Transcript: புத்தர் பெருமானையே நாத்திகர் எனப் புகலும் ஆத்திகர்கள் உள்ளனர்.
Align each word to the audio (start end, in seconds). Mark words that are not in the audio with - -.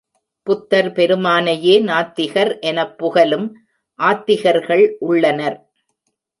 புத்தர் 0.47 0.89
பெருமானையே 0.91 1.75
நாத்திகர் 1.81 2.59
எனப் 2.59 2.97
புகலும் 2.97 3.47
ஆத்திகர்கள் 3.99 4.93
உள்ளனர். 4.99 5.57